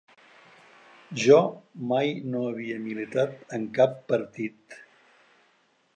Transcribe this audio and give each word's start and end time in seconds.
Jo 1.23 1.37
mai 1.91 2.09
no 2.35 2.41
havia 2.47 2.79
militat 2.87 3.55
en 3.59 3.71
cap 3.79 3.97
partit. 4.13 4.81